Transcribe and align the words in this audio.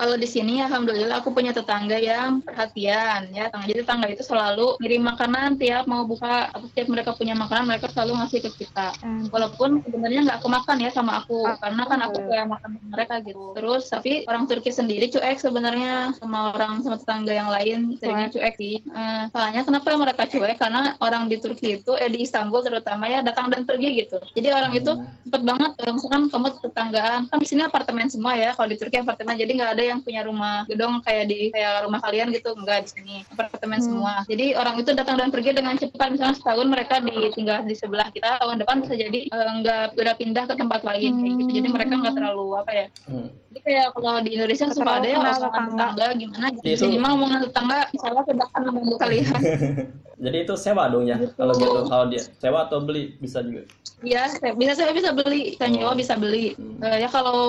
Kalau 0.00 0.16
di 0.16 0.24
sini 0.24 0.64
alhamdulillah 0.64 1.20
aku 1.20 1.28
punya 1.36 1.52
tetangga 1.52 2.00
yang 2.00 2.40
perhatian 2.40 3.28
ya. 3.36 3.52
Jadi 3.52 3.84
tetangga 3.84 4.08
itu 4.08 4.24
selalu 4.24 4.80
ngirim 4.80 5.04
makanan 5.04 5.60
tiap 5.60 5.84
mau 5.84 6.08
buka 6.08 6.48
atau 6.48 6.64
setiap 6.72 6.88
mereka 6.88 7.12
punya 7.12 7.36
makanan 7.36 7.68
mereka 7.68 7.92
selalu 7.92 8.16
ngasih 8.16 8.40
ke 8.48 8.64
kita. 8.64 8.96
Hmm. 9.04 9.28
Walaupun 9.28 9.84
sebenarnya 9.84 10.20
nggak 10.24 10.40
kemakan 10.40 10.78
ya 10.80 10.88
sama 10.88 11.20
aku 11.20 11.44
ah, 11.44 11.60
karena 11.60 11.82
kan 11.84 12.00
aku 12.00 12.18
kayak 12.32 12.48
makan 12.48 12.70
mereka 12.88 13.14
gitu. 13.20 13.52
Terus 13.52 13.82
tapi 13.92 14.24
orang 14.24 14.48
Turki 14.48 14.72
sendiri 14.72 15.12
cuek 15.12 15.36
sebenarnya 15.36 16.16
sama 16.16 16.56
orang 16.56 16.80
sama 16.80 16.96
tetangga 16.96 17.36
yang 17.36 17.52
lain 17.52 18.00
seringnya 18.00 18.32
cuek 18.32 18.56
sih. 18.56 18.80
Uh, 18.96 19.28
soalnya 19.36 19.68
kenapa 19.68 19.92
mereka 20.00 20.24
cuek? 20.24 20.56
Karena 20.56 20.96
orang 21.04 21.28
di 21.28 21.36
Turki 21.36 21.76
itu 21.76 21.92
eh 22.00 22.08
di 22.08 22.24
Istanbul 22.24 22.64
terutama 22.64 23.04
ya 23.04 23.20
datang 23.20 23.52
dan 23.52 23.68
pergi 23.68 24.00
gitu. 24.00 24.16
Jadi 24.32 24.48
orang 24.48 24.72
itu 24.72 24.96
hmm. 24.96 25.28
cepet 25.28 25.42
banget 25.44 25.70
misalkan 25.92 26.26
kamu 26.32 26.48
tetanggaan 26.64 27.20
kan 27.28 27.36
di 27.38 27.46
sini 27.46 27.62
apartemen 27.68 28.08
semua 28.08 28.32
ya 28.32 28.50
kalau 28.56 28.72
di 28.72 28.80
Turki 28.80 28.96
apartemen 28.98 29.36
jadi 29.36 29.52
nggak 29.52 29.72
ada 29.76 29.89
yang 29.90 30.00
punya 30.00 30.22
rumah 30.22 30.62
gedung 30.70 31.02
kayak 31.02 31.26
di 31.26 31.50
kayak 31.50 31.84
rumah 31.84 32.00
kalian 32.00 32.30
gitu 32.30 32.54
enggak 32.54 32.86
di 32.86 32.90
sini 32.94 33.16
apartemen 33.34 33.82
hmm. 33.82 33.86
semua 33.86 34.14
jadi 34.30 34.46
orang 34.54 34.76
itu 34.78 34.90
datang 34.94 35.16
dan 35.18 35.28
pergi 35.34 35.50
dengan 35.52 35.74
cepat 35.74 36.08
misalnya 36.14 36.36
setahun 36.38 36.66
mereka 36.70 37.02
ditinggal 37.02 37.66
di 37.66 37.74
sebelah 37.74 38.08
kita 38.14 38.38
tahun 38.38 38.62
depan 38.62 38.76
bisa 38.86 38.94
jadi 38.94 39.20
uh, 39.34 39.48
enggak 39.58 39.84
udah 39.98 40.14
pindah 40.14 40.44
ke 40.46 40.54
tempat 40.54 40.80
lain 40.86 41.10
hmm. 41.10 41.20
kayak 41.20 41.34
gitu 41.34 41.50
jadi 41.58 41.68
mereka 41.68 41.92
nggak 41.98 42.14
terlalu 42.14 42.46
apa 42.54 42.72
ya 42.72 42.86
hmm. 43.10 43.28
jadi 43.50 43.60
kayak 43.66 43.86
kalau 43.98 44.20
di 44.22 44.30
Indonesia 44.38 44.66
suka 44.70 44.92
ada 45.02 45.06
ya 45.06 45.18
omongan 45.18 45.64
tetangga 45.74 46.06
gimana 46.14 46.46
gitu 46.54 46.64
di 46.64 46.74
sini 46.78 46.96
mah 46.96 47.10
omongan 47.18 47.40
tetangga 47.50 47.78
misalnya 47.90 48.22
sedangkan 48.24 48.60
membantu 48.70 48.96
kalian 49.02 49.40
jadi 50.24 50.36
itu 50.44 50.54
sewa 50.54 50.84
dong 50.86 51.08
ya 51.08 51.16
gitu. 51.18 51.34
kalau 51.34 51.54
gitu 51.58 51.80
kalau 51.88 52.04
dia 52.06 52.22
sewa 52.38 52.58
atau 52.68 52.78
beli 52.80 53.18
bisa 53.18 53.42
juga 53.42 53.66
Iya, 54.00 54.32
bisa 54.56 54.72
saya 54.72 54.96
bisa 54.96 55.12
beli, 55.12 55.52
bisa 55.52 55.68
nyewa, 55.68 55.92
bisa 55.92 56.16
beli. 56.16 56.56
Hmm. 56.56 56.80
Uh, 56.80 56.96
ya 56.96 57.08
kalau 57.12 57.40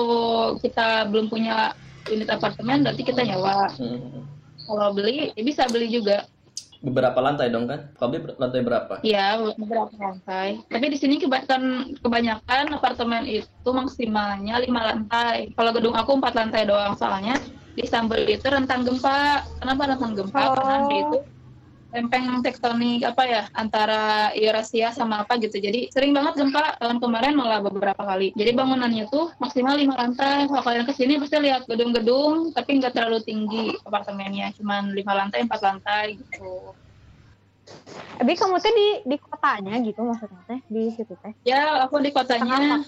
kita 0.60 1.08
belum 1.08 1.32
punya 1.32 1.72
unit 2.10 2.28
apartemen 2.30 2.82
berarti 2.82 3.02
kita 3.04 3.22
nyewa 3.22 3.70
hmm. 3.78 4.24
kalau 4.66 4.90
beli 4.96 5.30
ya 5.36 5.42
bisa 5.42 5.68
beli 5.70 5.90
juga 5.92 6.26
beberapa 6.82 7.22
lantai 7.22 7.46
dong 7.48 7.70
kan? 7.70 7.94
Kalau 7.94 8.10
beli 8.10 8.34
lantai 8.36 8.60
berapa? 8.66 8.94
Iya, 9.06 9.38
beberapa 9.54 9.94
lantai. 9.94 10.58
Tapi 10.66 10.86
di 10.90 10.98
sini 10.98 11.14
kebanyakan 11.22 11.94
kebanyakan 12.02 12.74
apartemen 12.74 13.22
itu 13.24 13.70
maksimalnya 13.70 14.58
lima 14.58 14.90
lantai. 14.90 15.54
Kalau 15.54 15.70
gedung 15.70 15.94
aku 15.94 16.18
empat 16.18 16.34
lantai 16.34 16.66
doang, 16.66 16.98
soalnya 16.98 17.38
di 17.78 17.86
Istanbul 17.86 18.26
itu 18.26 18.44
rentang 18.50 18.82
gempa. 18.82 19.46
Kenapa 19.62 19.94
rentang 19.94 20.12
gempa? 20.18 20.42
Oh. 20.42 20.54
Karena 20.58 20.76
itu 20.90 21.16
lempeng 21.92 22.40
tektonik 22.40 23.04
apa 23.04 23.22
ya 23.28 23.42
antara 23.52 24.32
Eurasia 24.32 24.90
sama 24.96 25.22
apa 25.22 25.36
gitu. 25.36 25.60
Jadi 25.60 25.92
sering 25.92 26.16
banget 26.16 26.40
gempa 26.40 26.80
tahun 26.80 26.98
kemarin 26.98 27.36
malah 27.36 27.60
beberapa 27.60 28.00
kali. 28.00 28.32
Jadi 28.32 28.50
bangunannya 28.56 29.06
tuh 29.12 29.30
maksimal 29.36 29.76
lima 29.76 29.94
lantai. 30.00 30.48
Kalau 30.48 30.64
kalian 30.64 30.88
ke 30.88 30.96
sini 30.96 31.20
pasti 31.20 31.36
lihat 31.38 31.68
gedung-gedung 31.68 32.56
tapi 32.56 32.80
nggak 32.80 32.96
terlalu 32.96 33.20
tinggi 33.22 33.76
apartemennya, 33.84 34.56
cuman 34.56 34.96
lima 34.96 35.12
lantai 35.12 35.44
empat 35.44 35.60
lantai 35.60 36.16
gitu. 36.16 36.72
Tapi 38.22 38.32
kamu 38.38 38.56
teh 38.62 38.70
di 38.70 38.88
di 39.08 39.16
kotanya 39.18 39.74
gitu 39.82 40.00
maksudnya 40.06 40.42
teh 40.46 40.60
di 40.70 40.92
situ 40.94 41.14
teh? 41.18 41.32
Ya 41.42 41.82
aku 41.82 41.98
di 41.98 42.14
kotanya. 42.14 42.82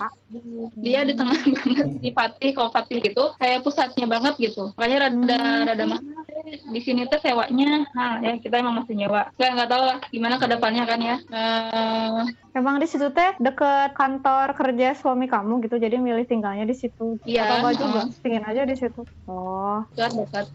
Dia 0.78 1.02
di 1.02 1.14
tengah 1.18 1.34
banget 1.58 1.88
di 1.98 2.10
Fatih 2.14 2.50
kalau 2.54 2.70
Fatih 2.70 3.02
gitu 3.02 3.34
kayak 3.42 3.66
pusatnya 3.66 4.06
banget 4.06 4.38
gitu. 4.38 4.70
Makanya 4.78 5.10
rada 5.10 5.38
hmm. 5.40 5.66
rada 5.66 5.84
mahal 5.90 6.22
di 6.44 6.80
sini 6.82 7.08
tuh 7.10 7.18
sewanya. 7.18 7.88
Nah 7.96 8.22
ya 8.22 8.38
kita 8.38 8.62
emang 8.62 8.78
masih 8.78 8.94
nyewa. 8.94 9.32
Saya 9.34 9.58
nggak 9.58 9.70
tahu 9.70 9.82
lah 9.82 9.98
gimana 10.12 10.34
ke 10.38 10.46
depannya 10.46 10.84
kan 10.86 11.00
ya. 11.02 11.16
Uh, 11.32 12.22
Emang 12.54 12.78
di 12.78 12.86
situ 12.86 13.10
teh 13.10 13.34
deket 13.42 13.98
kantor 13.98 14.54
kerja 14.54 14.94
suami 14.94 15.26
kamu 15.26 15.66
gitu, 15.66 15.74
jadi 15.82 15.98
milih 15.98 16.22
tinggalnya 16.22 16.62
di 16.62 16.76
situ. 16.78 17.18
Iya. 17.26 17.50
Atau 17.50 17.56
enggak 17.58 17.74
juga, 17.82 18.00
pingin 18.22 18.46
aja 18.46 18.62
di 18.62 18.76
situ. 18.78 19.02
Oh. 19.26 19.82
Dekat 19.98 20.14
dekat. 20.14 20.46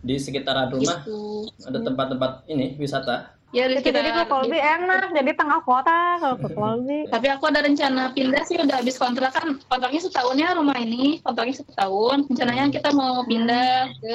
Di 0.00 0.16
sekitaran 0.16 0.70
rumah 0.70 1.02
gitu. 1.02 1.50
ada 1.66 1.78
tempat-tempat 1.82 2.46
ini 2.46 2.78
wisata 2.78 3.34
Ya, 3.50 3.66
di 3.66 3.82
jadi 3.82 4.14
ke 4.14 4.30
Kolbi 4.30 4.62
enak, 4.62 5.10
jadi 5.10 5.34
tengah 5.34 5.58
kota 5.66 6.22
kalau 6.22 6.38
ke 6.38 6.54
Kolbi. 6.54 7.10
Tapi 7.10 7.26
aku 7.34 7.50
ada 7.50 7.66
rencana 7.66 8.14
pindah 8.14 8.46
sih 8.46 8.54
udah 8.54 8.78
habis 8.78 8.94
kontrak 8.94 9.34
kan 9.34 9.58
kontraknya 9.66 10.06
setahunnya 10.06 10.54
rumah 10.54 10.78
ini, 10.78 11.18
kontraknya 11.26 11.58
setahun. 11.58 12.30
Rencananya 12.30 12.70
kita 12.70 12.94
mau 12.94 13.26
pindah 13.26 13.90
ke 13.98 14.14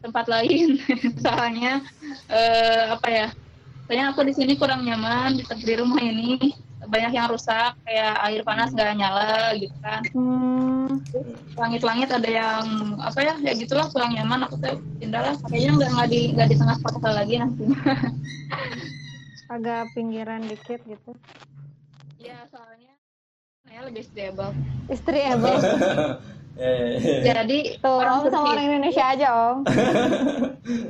tempat 0.00 0.24
lain. 0.24 0.80
Soalnya 1.24 1.84
eh, 2.32 2.96
apa 2.96 3.08
ya? 3.12 3.28
Soalnya 3.84 4.16
aku 4.16 4.24
di 4.24 4.32
sini 4.32 4.56
kurang 4.56 4.88
nyaman 4.88 5.36
di, 5.36 5.44
di 5.44 5.74
rumah 5.76 6.00
ini 6.00 6.56
banyak 6.88 7.12
yang 7.14 7.26
rusak 7.30 7.74
kayak 7.86 8.14
air 8.26 8.40
panas 8.42 8.74
nggak 8.74 8.96
nyala 8.98 9.54
gitu 9.58 9.76
kan. 9.82 10.02
Hmm. 10.14 10.90
langit-langit 11.52 12.08
ada 12.08 12.26
yang 12.26 12.64
apa 12.98 13.18
ya 13.20 13.34
ya 13.44 13.52
gitulah 13.54 13.86
kurang 13.92 14.16
nyaman 14.16 14.48
aku 14.48 14.56
tuh 14.58 14.80
pindah 14.98 15.20
lah. 15.22 15.34
Kayaknya 15.46 15.70
nggak 15.78 15.90
nggak 15.94 16.08
di 16.08 16.20
nggak 16.34 16.48
di 16.48 16.56
tengah 16.58 16.76
kota 16.80 17.10
lagi 17.12 17.34
nantinya 17.38 17.80
agak 19.54 19.82
pinggiran 19.92 20.42
dikit 20.48 20.80
gitu. 20.88 21.10
Ya 22.18 22.48
soalnya 22.48 22.96
ya 23.70 23.80
lebih 23.86 24.02
stable 24.02 24.50
stable 26.56 27.32
jadi 27.42 27.58
tuh 27.80 27.94
orang 27.98 28.28
sama 28.28 28.48
orang 28.54 28.64
Indonesia 28.68 29.04
aja 29.04 29.26
om. 29.32 29.56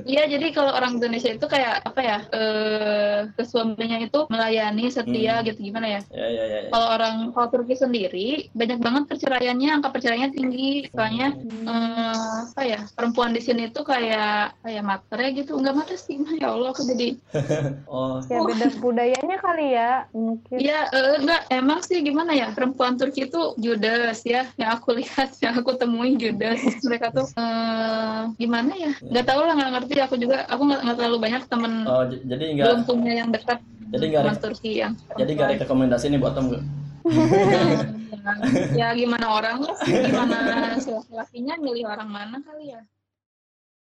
Iya 0.05 0.29
jadi 0.29 0.53
kalau 0.53 0.77
orang 0.77 1.01
Indonesia 1.01 1.33
itu 1.33 1.49
kayak 1.49 1.81
apa 1.89 2.01
ya 2.05 2.19
eh 2.29 3.19
ke 3.33 3.41
suaminya 3.41 4.05
itu 4.05 4.29
melayani 4.29 4.93
setia 4.93 5.41
hmm. 5.41 5.45
gitu 5.49 5.73
gimana 5.73 5.97
ya, 5.97 6.01
ya, 6.13 6.29
ya, 6.29 6.45
ya, 6.45 6.45
ya. 6.45 6.69
kalau 6.69 6.89
orang 7.01 7.15
kalau 7.33 7.49
Turki 7.49 7.75
sendiri 7.81 8.53
banyak 8.53 8.85
banget 8.85 9.09
perceraiannya 9.09 9.69
angka 9.73 9.89
perceraiannya 9.97 10.31
tinggi. 10.37 10.93
Soalnya 10.93 11.33
hmm. 11.33 11.65
eh, 11.65 12.37
apa 12.53 12.63
ya 12.69 12.81
perempuan 12.93 13.33
di 13.33 13.41
sini 13.41 13.73
tuh 13.73 13.89
kayak 13.89 14.61
kayak 14.61 14.85
materai 14.85 15.33
gitu. 15.41 15.57
Enggak 15.57 15.77
mata 15.81 15.97
sih 15.97 16.21
ya 16.21 16.53
Allah 16.53 16.69
aku 16.77 16.85
jadi 16.85 17.17
oh. 17.89 18.21
Ya 18.29 18.45
beda 18.45 18.69
budayanya 18.77 19.37
kali 19.41 19.67
ya 19.73 20.05
mungkin. 20.13 20.57
Iya 20.61 20.93
eh, 20.93 21.17
enggak 21.17 21.49
emang 21.49 21.81
sih 21.81 22.05
gimana 22.05 22.37
ya 22.37 22.53
perempuan 22.53 23.01
Turki 23.01 23.25
itu 23.33 23.57
judes 23.57 24.21
ya 24.29 24.45
yang 24.61 24.77
aku 24.77 24.93
lihat 25.01 25.33
ya 25.41 25.52
yang 25.53 25.61
aku 25.61 25.77
temui 25.77 26.17
juga 26.17 26.57
mereka 26.89 27.13
tuh 27.13 27.29
uh, 27.37 28.33
gimana 28.41 28.73
ya? 28.73 28.97
Nggak 29.05 29.27
tahu 29.29 29.41
lah 29.45 29.55
nggak 29.61 29.73
ngerti. 29.77 29.95
Aku 30.01 30.15
juga 30.17 30.49
aku 30.49 30.63
nggak 30.65 30.97
terlalu 30.97 31.19
banyak 31.21 31.43
temen. 31.53 31.73
Oh, 31.85 32.09
jadi 32.09 32.45
nggak 32.57 32.65
belum 32.65 32.81
punya 32.89 33.13
yang 33.21 33.29
dekat 33.29 33.61
jadi 33.93 34.05
nggak 34.09 34.41
Turki 34.41 34.73
yang 34.81 34.93
jadi 35.21 35.31
nggak 35.37 35.49
rekomendasi 35.69 36.09
nih 36.09 36.21
buat 36.21 36.35
temen 36.35 36.65
ya 38.79 38.95
gimana 38.97 39.27
orang 39.27 39.67
gimana 39.85 40.37
laki-lakinya 40.79 41.55
milih 41.59 41.91
orang 41.91 42.07
mana 42.07 42.39
kali 42.47 42.71
ya? 42.71 42.87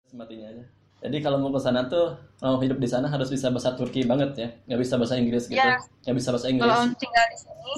Sematinya 0.09 0.49
aja. 0.49 0.65
Jadi 1.05 1.21
kalau 1.21 1.37
mau 1.37 1.53
ke 1.53 1.61
sana 1.61 1.85
tuh 1.85 2.17
mau 2.41 2.57
hidup 2.65 2.81
di 2.81 2.89
sana 2.89 3.13
harus 3.13 3.29
bisa 3.29 3.53
bahasa 3.53 3.77
Turki 3.77 4.09
banget 4.09 4.31
ya. 4.41 4.49
Nggak 4.65 4.81
bisa 4.81 4.95
bahasa 4.97 5.21
Inggris 5.21 5.53
gitu. 5.53 5.61
Ya. 5.61 5.77
nggak 5.77 6.17
bisa 6.17 6.29
bahasa 6.33 6.49
Inggris. 6.49 6.73
Kalau 6.73 6.97
tinggal 6.97 7.25
di 7.29 7.37
sini 7.37 7.73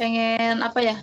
pengen 0.00 0.56
apa 0.64 0.80
ya 0.80 0.96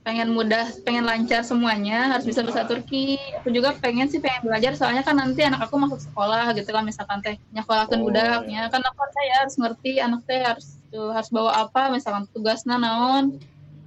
pengen 0.00 0.32
mudah, 0.32 0.64
pengen 0.82 1.04
lancar 1.04 1.44
semuanya, 1.44 2.16
harus 2.16 2.24
bisa 2.24 2.40
bahasa 2.40 2.64
Turki. 2.64 3.20
Aku 3.40 3.52
juga 3.52 3.76
pengen 3.76 4.08
sih 4.08 4.16
pengen 4.16 4.48
belajar, 4.48 4.72
soalnya 4.72 5.04
kan 5.04 5.20
nanti 5.20 5.44
anak 5.44 5.68
aku 5.68 5.76
masuk 5.76 6.00
sekolah 6.00 6.56
gitu 6.56 6.72
kan, 6.72 6.88
misalkan 6.88 7.20
teh 7.20 7.36
nyekolahkan 7.52 8.00
oh, 8.00 8.04
budaknya, 8.08 8.72
kan 8.72 8.80
aku 8.80 9.00
saya 9.12 9.34
harus 9.44 9.54
ngerti 9.60 9.92
anak 10.00 10.20
teh 10.24 10.40
harus 10.40 10.80
tuh, 10.88 11.12
harus 11.12 11.28
bawa 11.28 11.68
apa, 11.68 11.92
misalkan 11.92 12.24
tugasnya 12.32 12.80
naon, 12.80 13.36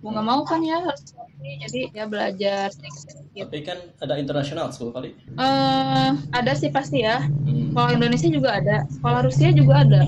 mau 0.05 0.13
nggak 0.13 0.25
mau 0.25 0.41
kan 0.45 0.61
ya 0.61 0.85
harus 0.85 1.01
ngerti, 1.01 1.49
jadi 1.65 1.79
ya 1.97 2.05
belajar 2.05 2.69
sedikit. 2.69 3.49
Tapi 3.49 3.59
kan 3.65 3.79
ada 3.97 4.13
internasional 4.21 4.69
school 4.69 4.93
kali? 4.93 5.17
Uh, 5.41 6.13
ada 6.29 6.53
sih 6.53 6.69
pasti 6.69 7.01
ya. 7.01 7.25
Hmm. 7.25 7.73
Kalau 7.73 7.89
Indonesia 7.89 8.29
juga 8.29 8.61
ada, 8.61 8.85
sekolah 8.93 9.25
Rusia 9.25 9.49
juga 9.49 9.81
ada 9.81 10.05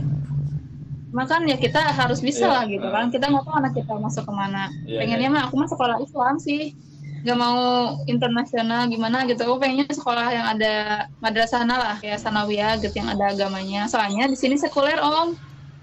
makan 1.16 1.48
ya 1.48 1.56
kita 1.56 1.80
harus 1.80 2.20
bisa 2.20 2.44
yeah. 2.44 2.54
lah 2.60 2.64
gitu 2.68 2.88
kan. 2.92 3.08
Kita 3.08 3.32
nggak 3.32 3.44
tahu 3.48 3.56
anak 3.56 3.74
kita 3.74 3.96
masuk 3.96 4.24
ke 4.28 4.34
mana. 4.36 4.68
Yeah, 4.84 5.00
pengennya 5.00 5.32
yeah. 5.32 5.36
mah 5.40 5.44
aku 5.48 5.56
mah 5.56 5.70
sekolah 5.72 5.98
Islam 6.04 6.36
sih. 6.44 6.76
Nggak 7.24 7.40
mau 7.40 7.60
internasional 8.06 8.86
gimana 8.92 9.24
gitu. 9.26 9.48
Aku 9.48 9.58
pengennya 9.58 9.88
sekolah 9.90 10.28
yang 10.30 10.46
ada 10.46 11.08
madrasah 11.24 11.64
lah 11.64 11.98
kayak 12.04 12.20
sanawiyah 12.20 12.78
gitu 12.84 12.94
yang 13.00 13.10
ada 13.16 13.32
agamanya. 13.32 13.88
Soalnya 13.88 14.28
di 14.28 14.36
sini 14.36 14.60
sekuler 14.60 15.00
om. 15.00 15.34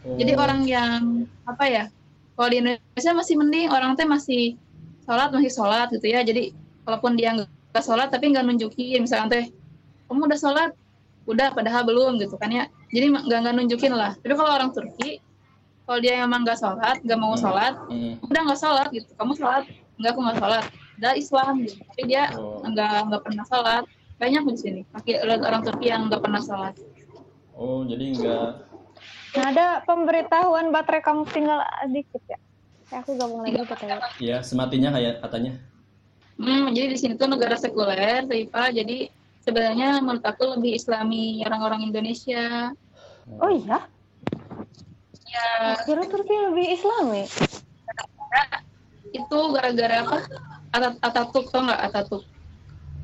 Oh. 0.02 0.18
jadi 0.18 0.34
orang 0.34 0.66
yang 0.66 1.30
apa 1.46 1.62
ya 1.70 1.84
kalau 2.34 2.50
di 2.50 2.58
Indonesia 2.58 3.14
masih 3.14 3.38
mending 3.38 3.70
orang 3.70 3.94
teh 3.94 4.02
masih 4.02 4.58
sholat 5.06 5.30
masih 5.32 5.50
sholat 5.50 5.88
gitu 5.90 6.06
ya. 6.12 6.20
Jadi 6.20 6.52
walaupun 6.84 7.16
dia 7.16 7.32
nggak 7.38 7.82
sholat 7.82 8.12
tapi 8.12 8.30
nggak 8.30 8.44
nunjukin. 8.44 9.08
Misalkan 9.08 9.32
teh 9.32 9.44
kamu 10.10 10.28
udah 10.28 10.38
sholat? 10.38 10.70
Udah 11.24 11.54
padahal 11.54 11.86
belum 11.86 12.18
gitu 12.20 12.34
kan 12.36 12.50
ya. 12.52 12.68
Jadi 12.92 13.14
nggak 13.14 13.38
nggak 13.46 13.54
nunjukin 13.56 13.94
lah. 13.94 14.12
Tapi 14.20 14.34
kalau 14.36 14.52
orang 14.52 14.70
Turki 14.74 15.22
kalau 15.86 15.98
dia 15.98 16.22
emang 16.22 16.46
nggak 16.46 16.58
sholat 16.58 16.96
nggak 17.02 17.18
mau 17.20 17.34
hmm. 17.34 17.42
sholat 17.42 17.74
hmm. 17.90 18.12
udah 18.26 18.40
nggak 18.46 18.60
sholat 18.60 18.88
gitu 18.94 19.10
kamu 19.18 19.32
sholat 19.36 19.64
nggak 19.98 20.10
aku 20.12 20.20
nggak 20.22 20.38
sholat 20.38 20.64
udah 20.98 21.12
Islam 21.18 21.52
gitu 21.66 21.76
tapi 21.82 22.02
dia 22.06 22.22
oh. 22.38 22.62
nggak 22.62 22.96
oh. 23.02 23.04
nggak 23.10 23.22
pernah 23.22 23.44
sholat 23.48 23.84
banyak 24.22 24.42
di 24.46 24.58
sini 24.58 24.80
pakai 24.94 25.14
orang 25.26 25.62
Turki 25.66 25.86
yang 25.90 26.06
nggak 26.06 26.22
pernah 26.22 26.40
sholat 26.42 26.74
oh 27.58 27.82
jadi 27.82 28.04
nggak 28.14 28.48
nah, 29.34 29.44
ada 29.50 29.66
pemberitahuan 29.82 30.70
baterai 30.70 31.02
kamu 31.02 31.26
tinggal 31.34 31.58
sedikit 31.82 32.22
ya, 32.30 32.38
ya 32.94 32.96
aku 33.02 33.18
gabung 33.18 33.42
lagi 33.42 33.62
katanya 33.66 33.96
iya 34.22 34.38
sematinya 34.40 34.94
kayak 34.94 35.18
katanya 35.24 35.58
Hmm, 36.40 36.72
jadi 36.72 36.86
di 36.90 36.98
sini 36.98 37.14
tuh 37.14 37.28
negara 37.28 37.54
sekuler, 37.54 38.24
Taipa. 38.24 38.72
Jadi 38.72 39.06
sebenarnya 39.44 40.00
menurut 40.00 40.24
aku 40.24 40.58
lebih 40.58 40.74
Islami 40.74 41.44
orang-orang 41.44 41.86
Indonesia. 41.86 42.72
Oh 43.38 43.52
iya? 43.52 43.86
Ya. 45.32 45.80
Kira 45.88 46.04
Turki 46.04 46.34
lebih 46.52 46.66
Islami. 46.76 47.24
Itu 49.12 49.38
gara-gara 49.52 50.04
apa? 50.04 50.16
Atat 50.72 50.94
Ataturk 51.04 51.48
tau 51.52 51.64
nggak 51.64 51.80
Ataturk? 51.88 52.24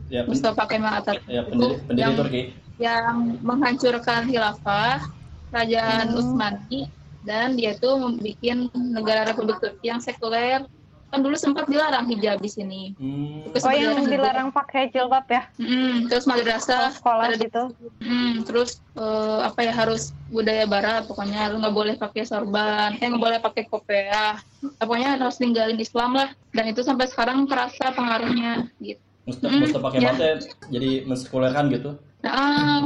Ya, 0.08 0.24
Mustafa 0.24 0.64
Kemal 0.64 1.04
Ataturk. 1.04 1.24
ya 1.28 1.44
pendiri, 1.44 1.74
pendiri 1.84 2.00
yang, 2.04 2.14
Turki. 2.16 2.42
yang 2.80 3.14
menghancurkan 3.44 4.24
khilafah 4.28 5.04
kerajaan 5.52 6.04
Hmm. 6.12 6.16
Utsmani 6.16 6.80
dan 7.28 7.56
dia 7.60 7.76
tuh 7.76 8.00
membuat 8.00 8.72
negara 8.72 9.28
Republik 9.28 9.60
Turki 9.60 9.92
yang 9.92 10.00
sekuler. 10.00 10.64
Kan 11.08 11.24
dulu 11.24 11.36
sempat 11.40 11.64
dilarang 11.64 12.04
hijab 12.06 12.36
di 12.38 12.50
sini. 12.52 12.82
Hmm. 12.92 13.48
Terus 13.48 13.64
Oh 13.64 13.72
yang 13.72 13.96
sebenarnya 13.96 14.12
dilarang 14.12 14.48
pakai 14.52 14.92
jilbab 14.92 15.24
ya? 15.32 15.42
Mm, 15.56 16.04
terus 16.12 16.28
madrasah 16.28 16.92
sekolah 16.92 17.32
ada- 17.32 17.40
gitu. 17.40 17.62
Hmm, 18.04 18.44
terus 18.44 18.84
eh, 18.92 19.40
apa 19.40 19.60
ya 19.64 19.72
harus 19.72 20.12
budaya 20.28 20.68
barat 20.68 21.08
pokoknya 21.08 21.48
lu 21.48 21.64
nggak 21.64 21.72
boleh 21.72 21.94
pakai 21.96 22.28
sorban, 22.28 22.92
eh 23.00 23.08
nggak 23.08 23.24
boleh 23.24 23.40
pakai 23.40 23.64
kopiah, 23.64 24.36
pokoknya 24.76 25.16
harus 25.16 25.40
tinggalin 25.40 25.80
Islam 25.80 26.12
lah. 26.12 26.28
Dan 26.52 26.68
itu 26.68 26.84
sampai 26.84 27.08
sekarang 27.08 27.48
terasa 27.48 27.88
pengaruhnya 27.96 28.68
gitu. 28.78 29.00
Mustafa, 29.24 29.48
Hmm, 29.48 29.60
Mustafa 29.64 29.88
ya. 29.88 29.92
Kemal 29.96 30.14
teh 30.16 30.32
jadi 30.68 30.90
mensekulerkan 31.04 31.64
gitu. 31.72 31.90
Nah, 32.18 32.80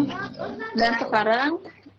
dan 0.76 0.92
sekarang 1.00 1.50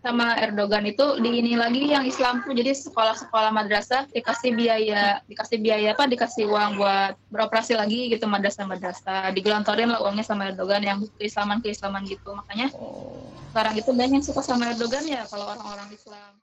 sama 0.04 0.36
Erdogan 0.36 0.84
itu 0.84 1.24
di 1.24 1.40
ini 1.40 1.56
lagi 1.56 1.88
yang 1.88 2.04
Islam 2.04 2.44
tuh. 2.44 2.52
Jadi 2.52 2.76
sekolah-sekolah 2.76 3.56
madrasah 3.56 4.12
dikasih 4.12 4.52
biaya 4.52 5.24
dikasih 5.32 5.64
biaya 5.64 5.96
apa? 5.96 6.12
Dikasih 6.12 6.44
uang 6.52 6.76
buat 6.76 7.16
beroperasi 7.32 7.80
lagi 7.80 8.12
gitu 8.12 8.28
madrasah-madrasah. 8.28 9.32
Digelontorin 9.32 9.88
lah 9.96 10.04
uangnya 10.04 10.28
sama 10.28 10.52
Erdogan 10.52 10.84
yang 10.84 11.00
keislaman 11.16 11.64
keislaman 11.64 12.04
gitu. 12.04 12.36
Makanya 12.36 12.68
Oh. 12.76 13.32
sekarang 13.56 13.80
itu 13.80 13.90
banyak 13.96 14.20
yang 14.20 14.26
suka 14.28 14.44
sama 14.44 14.76
Erdogan 14.76 15.08
ya 15.08 15.24
kalau 15.32 15.48
orang-orang 15.48 15.88
Islam 15.96 16.36